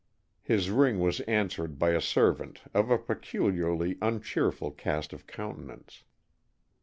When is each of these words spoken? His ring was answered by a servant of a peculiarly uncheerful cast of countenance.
His 0.41 0.71
ring 0.71 0.97
was 0.99 1.19
answered 1.29 1.77
by 1.77 1.91
a 1.91 2.01
servant 2.01 2.63
of 2.73 2.89
a 2.89 2.97
peculiarly 2.97 3.99
uncheerful 4.01 4.71
cast 4.71 5.13
of 5.13 5.27
countenance. 5.27 6.01